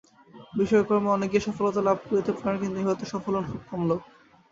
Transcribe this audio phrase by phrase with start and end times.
[0.53, 4.01] বিষয়কর্মে অনেকেই সফলতা লাভ করিতে পারেন, কিন্তু ইহাতে সফল হন খুব কম লোক।